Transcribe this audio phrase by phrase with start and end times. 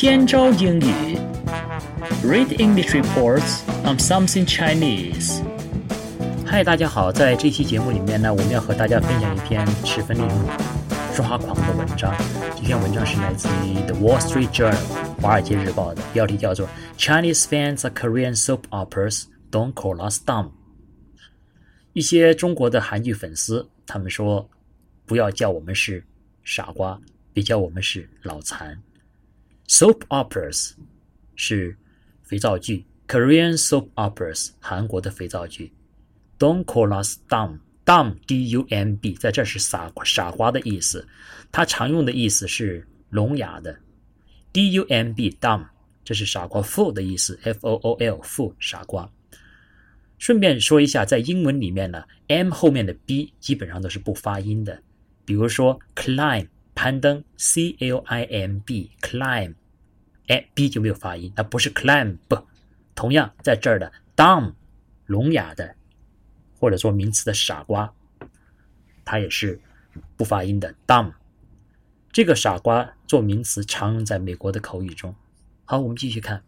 [0.00, 1.18] 天朝英语
[2.24, 5.42] ，Read English reports on something Chinese。
[6.46, 10.36] 嗨，大家好，在这期节目里面呢，我们要和大家分享一篇十分令人
[11.14, 12.14] 抓狂的文章。
[12.56, 14.72] 这篇文章是来自于《The Wall Street Journal》
[15.20, 20.52] 华尔街日报的，标题叫做 “Chinese fans of Korean soap operas don't call us dumb”。
[21.92, 24.48] 一些中国的韩剧粉丝，他们说
[25.04, 26.02] ：“不要叫我们是
[26.42, 26.98] 傻瓜，
[27.34, 28.80] 别叫我们是脑残。”
[29.70, 30.72] Soap operas
[31.36, 31.76] 是
[32.24, 35.72] 肥皂剧，Korean soap operas 韩国的肥皂剧。
[36.40, 41.06] Don't call us dumb，dumb D-U-M-B 在这是傻傻瓜的意思，
[41.52, 43.78] 它常用的意思是聋哑的。
[44.52, 45.68] D-U-M-B dumb
[46.04, 49.08] 这是傻瓜，fool 的意思，F-O-O-L fool 傻瓜。
[50.18, 54.82] 顺便说一下，在英文里面呢，m 后面的 b 基本上都是不发音的。
[55.24, 59.54] 比如说，climb 攀登，c l i m b climb，
[60.29, 62.17] 哎，b 就没有发音，那不是 climb。
[62.95, 64.53] 同样，在这儿的 dumb
[65.05, 65.75] 聋哑的，
[66.57, 67.93] 或者说名词的傻瓜，
[69.03, 69.59] 它也是
[70.15, 71.13] 不发音的 dumb。
[72.11, 75.13] 这个傻瓜做名词常用在美国的口语中。
[75.65, 76.41] 好，我们继续看。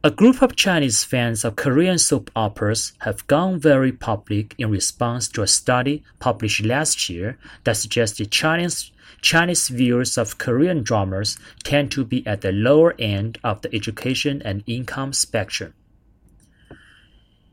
[0.00, 5.28] A group of Chinese fans of Korean soap operas have gone very public in response
[5.32, 8.90] to a study published last year that suggested Chinese
[9.21, 14.41] Chinese viewers of Korean dramas tend to be at the lower end of the education
[14.41, 15.71] and income spectrum.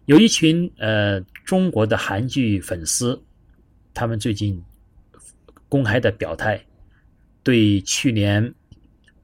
[0.06, 3.22] 有一群呃中国的韩剧粉丝，
[3.94, 4.64] 他们最近
[5.68, 6.64] 公开的表态，
[7.44, 8.52] 对去年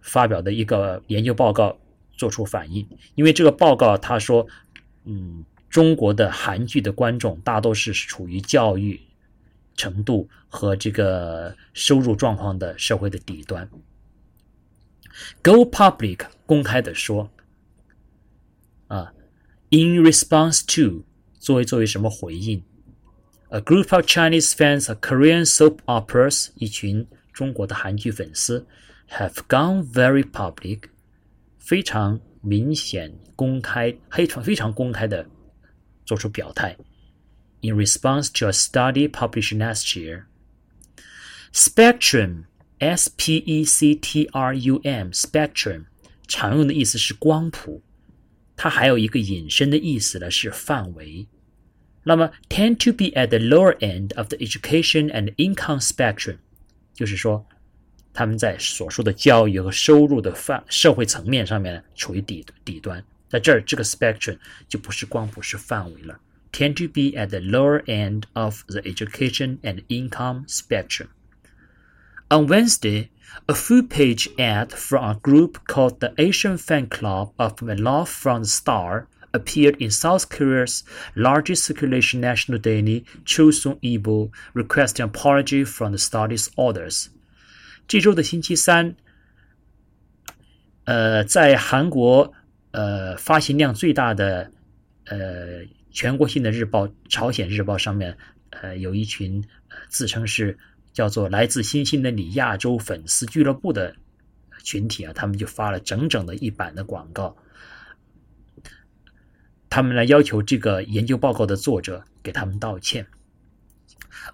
[0.00, 1.76] 发表的一个研究报告
[2.16, 4.46] 做出反应，因为这个报告他说，
[5.04, 9.00] 嗯，中国的韩剧的观众大多是处于教育
[9.76, 13.68] 程度和这个收入状况的社会的底端。
[15.42, 17.30] Go public 公开的说，
[18.88, 19.12] 啊
[19.70, 21.04] ，in response to
[21.38, 22.62] 作为作为什么回应
[23.50, 28.66] ？A group of Chinese fans of Korean soap operas 一群中国的韩剧粉丝
[29.10, 30.88] have gone very public。
[31.58, 35.26] 非常明显、公开、非常非常公开的
[36.04, 36.76] 做出表态。
[37.65, 40.25] In response to a study published last year,
[41.53, 42.45] spectrum,
[42.79, 45.85] S-P-E-C-T-R-U-M, spectrum
[46.27, 47.83] 常用的意思是光谱，
[48.55, 51.27] 它还有一个引申的意思呢，是范围。
[52.03, 56.37] 那么，tend to be at the lower end of the education and income spectrum，
[56.93, 57.45] 就是说。
[58.13, 66.19] 他们在所说的教育和收入的范社会层面上面处于底底端，在这儿这个 spectrum 就不是光谱是范围了
[66.55, 71.09] ，tend to be at the lower end of the education and income spectrum.
[72.29, 73.09] On Wednesday,
[73.47, 78.47] a full-page ad from a group called the Asian Fan Club of Love from the
[78.47, 80.83] Star appeared in South Korea's
[81.15, 87.09] largest circulation national daily, Chosun Ilbo, requesting apology from the study's authors.
[87.87, 88.95] 这周的星期三，
[90.83, 92.33] 呃，在韩国
[92.71, 94.51] 呃发行量最大的
[95.05, 95.63] 呃
[95.96, 98.14] 全国性的日报《朝鲜日报》上面，
[98.50, 99.42] 呃，有一群
[99.88, 100.58] 自称是
[100.92, 103.96] 叫做“来自星星的你”亚洲粉丝俱乐部的
[104.62, 107.34] 群体啊，他们就发了整整的一版的广告，
[109.70, 113.06] 他们来要求这个研究报告的作者给他们道歉。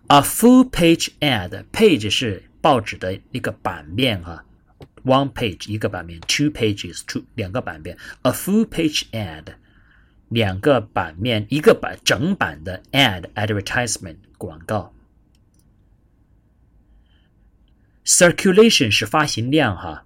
[0.09, 2.43] A full page ad，page 是。
[2.61, 4.45] 报纸的一个版面啊
[5.05, 9.47] ，one page 一个版面，two pages two 两个版面，a full page ad
[10.32, 14.94] 两个版面一个版整版的 ad advertisement 广告，
[18.06, 20.06] circulation 是发行量哈，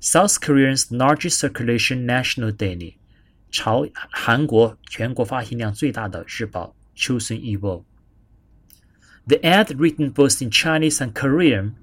[0.00, 2.94] South Korea's largest circulation national daily
[3.50, 11.74] 朝韩国全国发行量最大的日报《Chosun Ilbo》。The ad written both in Chinese and Korean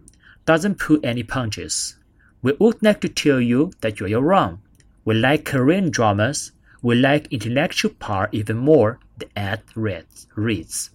[0.45, 1.93] doesn't pull any punches.
[2.41, 4.59] We would like to tell you that you're wrong.
[5.03, 6.51] We like Korean dramas.
[6.84, 8.98] We like intellectual part even more.
[9.16, 10.88] The ad reads reads.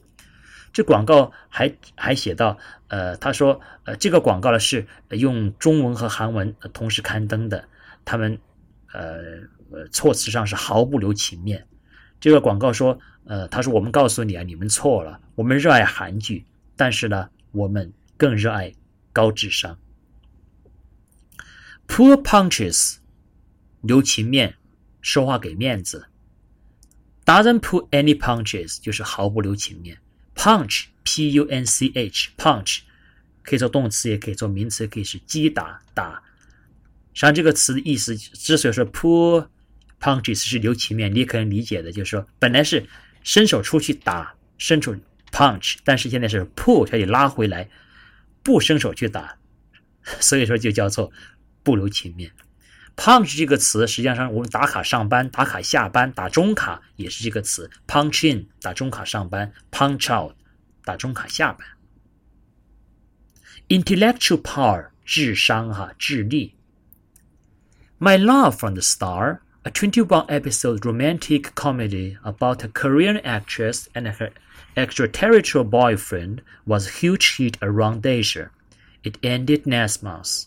[0.72, 2.60] 这广告还还写到，
[2.90, 7.68] 呃，他说，呃，这个广告呢是用中文和韩文同时刊登的，
[8.06, 8.38] 他们，
[8.94, 11.66] 呃，措辞上是毫不留情面。
[12.20, 16.46] 这个广告说，呃，他说我们告诉你啊，你们错了，我们热爱韩剧，
[16.76, 18.72] 但是呢，我们更热爱
[19.12, 19.76] 高智商
[21.88, 22.98] Poor punches，
[23.82, 24.54] 留情面，
[25.02, 26.08] 说话给面子。
[27.26, 30.00] Doesn't pull any punches，就是毫不留情面。
[30.36, 32.80] Punch，p u n c h，punch，
[33.44, 36.24] 可以做动词，也可以做名词，可以是击打、打、
[37.14, 39.48] 实际上这个词的意思之所以说 pull
[40.00, 42.88] punches 是留情面，你可能理解的，就是说本来是
[43.24, 44.96] 伸手出去打，伸出
[45.32, 47.70] punch，但是现在是 pull 它就拉回来，
[48.42, 49.38] 不伸手去打，
[50.20, 51.12] 所以说就叫做
[51.64, 52.32] 不留情面。
[52.99, 60.35] punch 这个词实际上我们打卡上班、打卡下班、打中卡也是这个词，punch in 打中卡上班，punch out
[60.85, 61.67] 打中卡下班。
[63.69, 66.55] intellectual power 智商哈智力。
[67.99, 74.31] My Love from the Star, a 21 episode romantic comedy about a Korean actress and her
[74.77, 78.51] extraterrestrial boyfriend, was a huge hit around Asia.
[79.03, 80.47] It ended last month.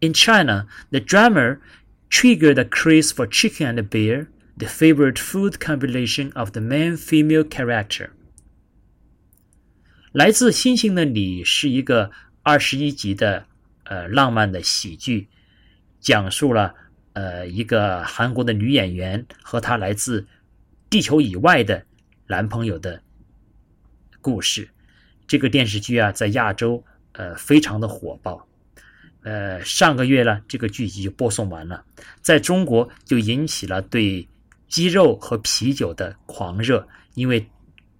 [0.00, 1.58] In China, the drama
[2.09, 4.27] triggered a craze for chicken and beer,
[4.57, 8.09] the favorite food combination of the main female character.
[10.11, 12.11] 来自星星的你是一个
[12.41, 13.45] 二十一集的
[13.83, 15.27] 呃浪漫的喜剧，
[15.99, 16.73] 讲述了
[17.13, 20.25] 呃，一个韩国的女演员和她来自
[20.89, 21.85] 地球以外的
[22.27, 23.01] 男朋友的
[24.21, 24.69] 故事。
[25.27, 28.47] 这个电视剧啊，在亚洲呃非常的火爆。
[29.27, 31.83] 呃，上个月呢，这个剧集就播送完了，
[32.21, 34.25] 在中国就引起了对
[34.69, 37.45] 鸡肉和啤酒的狂热，因为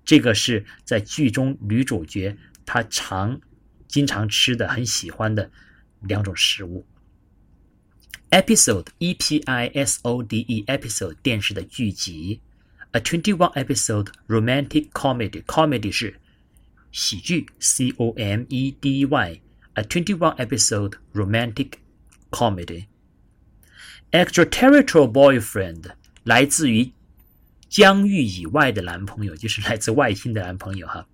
[0.06, 2.34] 这个是在剧中女主角
[2.66, 3.38] 她常
[3.90, 5.52] 经常吃的、很喜欢的
[6.00, 6.86] 两种食物。
[8.30, 12.40] episode e p i s o d e episode 电视的剧集
[12.92, 16.18] ，a twenty one episode romantic comedy comedy 是
[16.94, 19.42] 喜剧 c o m e d y
[19.78, 21.80] a twenty one episode romantic
[22.32, 22.88] comedy
[24.12, 25.92] extraterrestrial boyfriend
[26.24, 26.92] 来自于
[27.70, 31.06] 疆域以外的男朋友，就是来自外星的男朋友哈。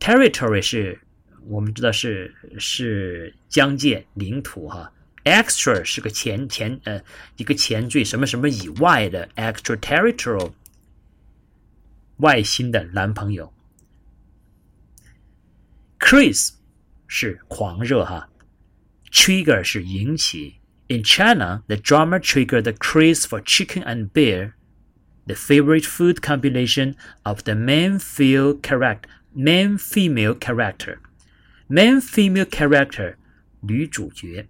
[0.00, 0.98] territory 是
[1.44, 4.90] 我们知道是是疆界领土哈。
[5.24, 7.00] extra 是个前前呃
[7.36, 10.52] 一个前缀，什么什么以外的 extraterritorial
[12.16, 13.52] 外星的男朋友。
[15.98, 16.52] ，Chris
[17.11, 18.29] 是狂热哈，
[19.11, 20.55] trigger 是引起。
[20.87, 24.53] In China, the drama triggered the craze for chicken and beer,
[25.25, 29.09] the favorite food combination of the main female character.
[29.35, 30.99] Main female character,
[31.69, 33.15] main female character
[33.61, 34.47] 女主角。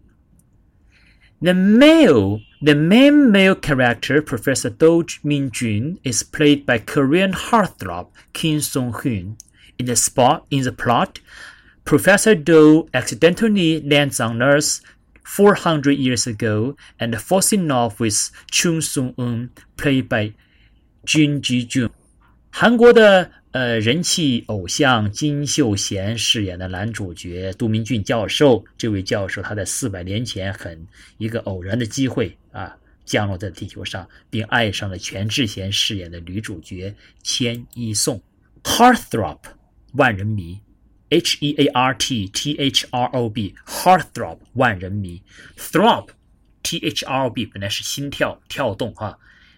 [1.40, 8.60] the male, the main male character, Professor Do Min-jun, is played by Korean heartthrob Kim
[8.60, 9.38] Song-hoon.
[9.78, 11.20] In the spot, in the plot,
[11.85, 14.81] Professor Do accidentally lands on Earth
[15.25, 20.33] 400 years ago and falls in love with Chung Sung-eun, played by
[21.05, 21.91] Jun Ji-jun.
[22.51, 30.87] 韩国的呃，人气偶像金秀贤饰演的男主角杜明俊教授，这位教授他在四百年前很
[31.19, 32.75] 一个偶然的机会啊，
[33.05, 38.23] 降落在地球上，并爱上了全智贤饰演的女主角千一颂。
[38.63, 39.41] Heartthrob，
[39.93, 40.61] 万人迷
[41.12, 45.22] ，H E A R T T H R O B，Heartthrob，万人迷，
[45.58, 49.18] Throb，T H R O B 本来是心跳跳动哈，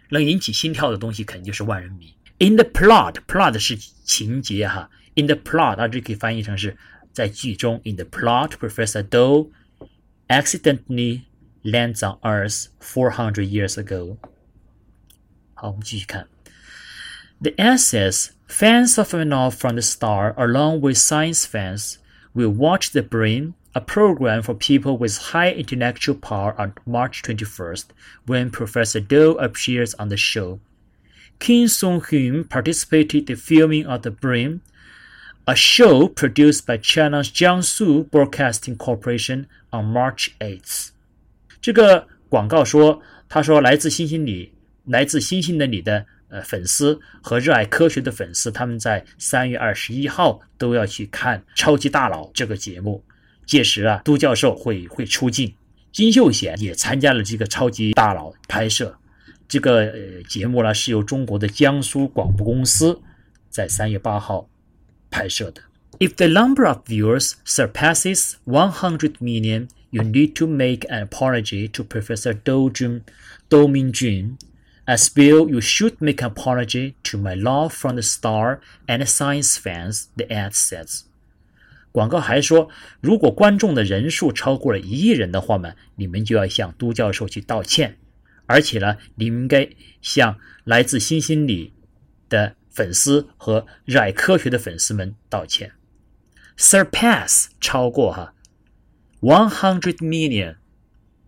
[0.09, 2.13] 能引起心跳的东西肯定就是万人迷。
[2.39, 4.89] In the plot，plot 是情节哈。
[5.15, 6.77] In the plot，啊，这可以翻译成是
[7.11, 7.81] 在剧中。
[7.83, 9.51] In the plot，Professor Do
[10.27, 11.23] accidentally
[11.63, 14.17] lands on Earth 400 years ago。
[15.53, 16.27] 好，我们继续看。
[17.41, 21.99] The essays fans of an off from the star, along with science fans,
[22.33, 27.85] will watch The Brain, a program for people with high intellectual power, on March 21st,
[28.25, 30.59] when Professor Do appears on the show.
[31.39, 34.61] Kim Song-hyun participated in filming of The Brain,
[35.47, 40.91] a show produced by China's Jiangsu Broadcasting Corporation on March 8th。
[41.61, 44.53] 这个广告说，他说来自星星里，
[44.85, 53.04] 来自星星的你的 呃粉丝和热爱科学的粉丝，他们在三月二十一号都要去看《超级大佬》这个节目。
[53.46, 55.54] 届时啊，都教授会会出镜，
[55.92, 58.98] 金秀贤也参加了这个《超级大佬》拍摄。
[59.46, 63.00] 这个呃节目呢是由中国的江苏广播公司
[63.50, 64.48] 在三月八号
[65.10, 65.60] 拍摄的。
[66.00, 72.32] If the number of viewers surpasses 100 million, you need to make an apology to Professor
[72.32, 73.02] Do Jun,
[73.48, 74.36] Do Minjun.
[74.85, 79.55] As well, you should make an apology to my love from the star and science
[79.59, 81.01] fans, the ad says.
[81.91, 82.69] 广告还说，
[82.99, 87.97] 如果观众的人数超过了一亿人的话呢，你们就要向都教授去道歉。
[88.47, 89.69] 而且呢，你应该
[90.01, 91.73] 向来自星星里
[92.27, 95.73] 的粉丝和热爱科学的粉丝们道歉。
[96.57, 98.33] Surpass 超过哈，
[99.21, 100.55] one hundred million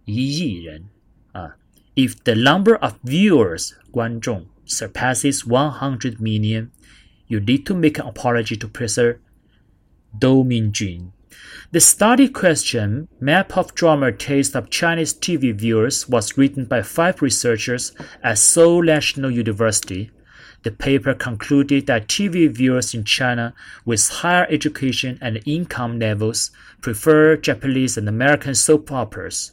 [0.06, 0.86] 一亿人
[1.34, 1.58] 啊。
[1.97, 6.71] If the number of viewers 观众 surpasses 100 million,
[7.27, 9.19] you need to make an apology to Professor
[10.19, 11.13] Do Minjun.
[11.73, 17.23] The study question, Map of Drama Taste of Chinese TV Viewers, was written by five
[17.23, 20.11] researchers at Seoul National University.
[20.65, 23.55] The paper concluded that TV viewers in China
[23.87, 26.51] with higher education and income levels
[26.83, 29.53] prefer Japanese and American soap operas,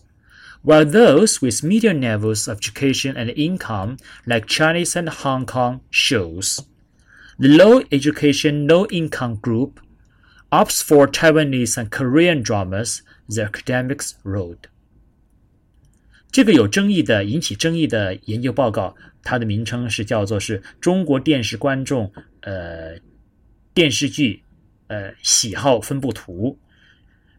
[0.62, 3.96] while those with median levels of education and income,
[4.26, 6.60] like Chinese and Hong Kong shows,
[7.38, 9.80] the low education, low income group
[10.50, 14.68] opts for Taiwanese and Korean dramas, The Academics Road.
[16.30, 22.12] 这个有争议的、引起争议的研究报告，它的名称是叫做是中国电视观众
[22.42, 22.98] 呃
[23.72, 24.42] 电视剧
[24.88, 26.58] 呃喜好分布图，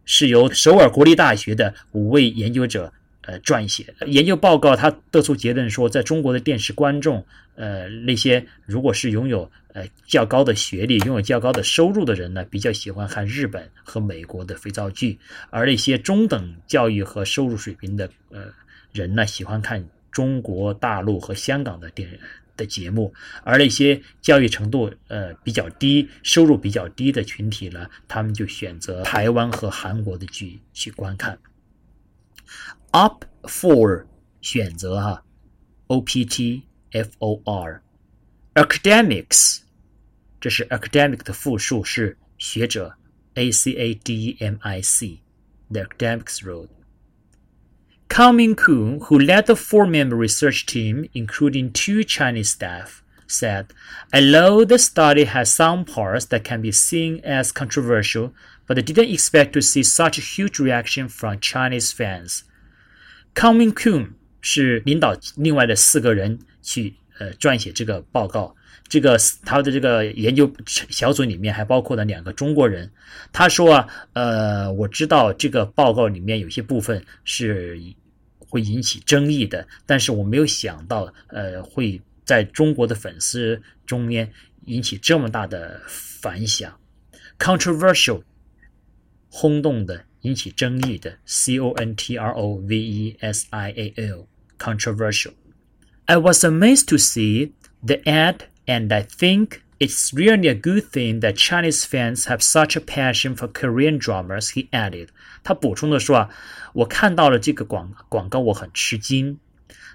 [0.05, 2.91] 是由首尔国立大学的五位研究者
[3.26, 3.94] 呃撰写。
[4.06, 15.18] 研究报告他得出结论说，在中国的电视观众呃那些如果是拥有呃，较高的学历、拥有较高的收入的人呢，比较喜欢看日本和美国的肥皂剧；
[15.50, 18.44] 而那些中等教育和收入水平的呃
[18.92, 22.08] 人呢，喜欢看中国大陆和香港的电
[22.56, 23.12] 的节目；
[23.42, 31.36] 而那些教育程度呃比较低、收入比较低的群体呢，他们就选择台湾和韩国的剧去观看。
[32.91, 34.05] Up for
[34.41, 35.23] 选择哈，
[35.88, 37.81] O P T F O R
[38.55, 39.61] academics。
[40.39, 42.95] 这是 academic 的复数是学者，
[43.33, 46.69] a c a d e m i c，the academics road.
[48.07, 53.67] Kang Ming Kun, who led the four-member research team, including two Chinese staff, said,
[54.11, 58.33] although the study has some parts that can be seen as controversial,
[58.66, 62.42] but didn't expect to see such a huge reaction from Chinese fans.
[63.35, 68.54] Kang Ming Kun 是领导另外的四个人去呃撰写这个报告。
[68.87, 72.90] 这个他的这个研究小组里面还包括了两个中国人。
[73.33, 77.80] 他说啊，呃，我知道这个报告里面有些部分是
[78.38, 84.30] 会引起争议的，但是我没有想到，呃，会在中国的粉丝中间
[84.66, 86.78] 引起这么大的反响。
[87.38, 88.23] Controversial，
[89.33, 91.17] 轰动的，引起争议的。
[91.25, 97.51] C O N T R O V E S I A L，controversial。I was amazed to see
[97.85, 98.41] the ad.
[98.65, 103.35] And I think it's really a good thing that Chinese fans have such a passion
[103.35, 104.51] for Korean dramas.
[104.51, 105.07] He added.
[105.43, 106.29] 他补充的说啊，
[106.73, 109.39] 我看到了这个广广告，我很吃惊。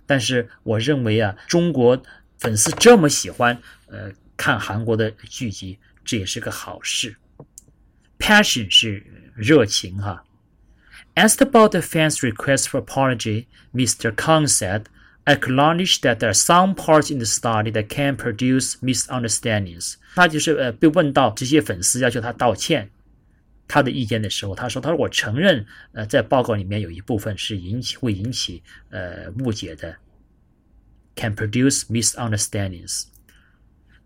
[0.06, 2.02] 但是我认为啊，中国
[2.40, 7.14] 粉丝这么喜欢呃看韩国的剧集，这也是个好事。
[8.18, 9.06] Passion 是
[9.38, 10.24] 热情哈。
[11.14, 14.12] Asked about the fans' request for apology, Mr.
[14.14, 14.86] Kang said
[15.26, 19.94] acknowledge that there are some parts in the study that can produce misunderstandings。
[20.16, 22.90] 他就是呃被问到这些粉丝要求他道歉，
[23.66, 29.96] 他的意见的时候，他说：“他说我承认，呃，在报告里面有一部分是引起会引起呃误解的，
[31.14, 33.04] can produce misunderstandings。”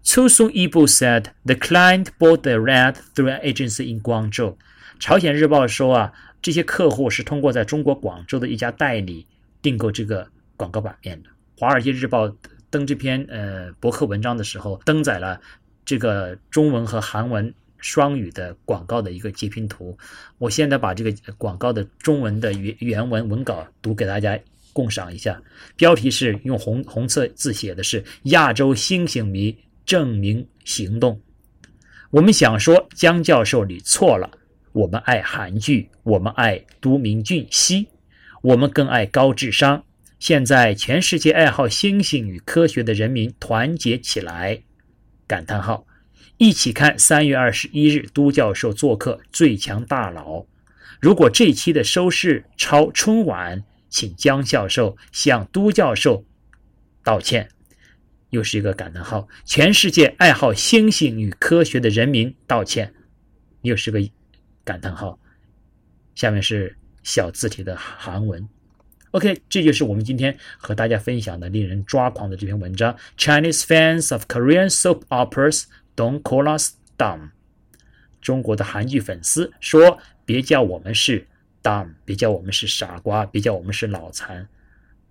[0.04, 4.56] Chu Song Yibu said the client bought the ad through an agency in Guangzhou。
[5.03, 9.27] 朝鲜日报说啊，这些客户是通过在中国广州的一家代理
[9.61, 10.25] 订购这个。
[10.55, 11.29] 广告版面的
[11.59, 12.27] 《华尔街日报》
[12.69, 15.41] 登这篇呃博客文章的时候，登载了
[15.83, 19.97] 这个中文和韩文双语的广告的一个截屏图。
[20.37, 24.39] 我现在把这个广告的中文的原原文文稿读给大家
[24.71, 25.41] 共赏一下。
[25.75, 31.19] 标题是用红红色字写的是“亚洲星星迷证明行动”。
[32.11, 34.29] 我们想说，江教授你错了。
[34.73, 37.87] 我们爱韩剧，我们爱都明俊熙，
[38.41, 39.85] 我们更爱高智商。
[40.19, 44.63] 现在，全世界爱好星星与科学的人民团结起来！
[45.27, 45.85] 感叹号，
[46.37, 50.39] 一起看三月二十一日都教授做客《最强大佬》。
[50.99, 56.25] 如果这期的收视超春晚，请江教授向都教授
[57.03, 57.49] 道歉。
[58.31, 62.93] 又是一个感叹号，全世界爱好星星与科学的人民道歉。
[63.61, 63.99] 又是个
[64.63, 65.17] 感叹号。
[66.15, 68.47] 下面是小字体的韩文。
[69.11, 72.95] OK，这就是我们今天和大家分享的令人抓狂的这篇文章。
[73.17, 75.65] Chinese fans of Korean soap operas
[75.95, 77.29] don't call us dumb。
[78.21, 81.27] 中国的韩剧粉丝说：“别叫我们是
[81.61, 84.47] dumb，别叫我们是傻瓜，别叫我们是脑残。”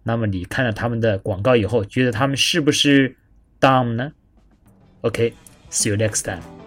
[0.03, 3.17] 那么你看了他们的广告以后，觉得他们是不是
[3.61, 4.13] dumb 呢
[5.03, 6.62] ？OK，see you next time。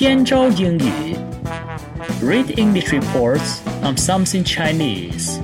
[0.00, 2.22] Tianzhou Yingyu.
[2.22, 5.38] Read English reports on something Chinese.